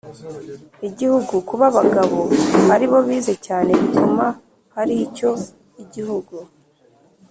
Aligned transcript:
igihugu. 0.87 1.33
Kuba 1.49 1.65
abagabo 1.71 2.19
ari 2.73 2.85
bo 2.91 2.99
bize 3.07 3.33
cyane 3.45 3.69
bituma 3.81 4.25
hari 4.75 4.93
icyo 5.05 5.29
Igihugu 5.83 6.35